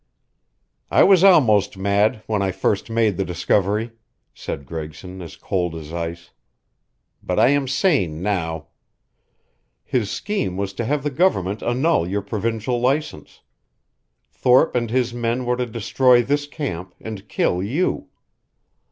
[0.89, 3.91] "I was almost mad, when I first made the discovery,"
[4.33, 6.31] said Gregson, as cold as ice.
[7.21, 8.69] "But I am sane now.
[9.83, 13.41] His scheme was to have the government annul your provisional license.
[14.31, 18.07] Thorpe and his men were to destroy this camp, and kill you.